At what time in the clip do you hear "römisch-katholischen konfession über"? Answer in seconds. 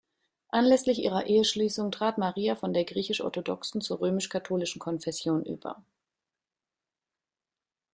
4.01-5.83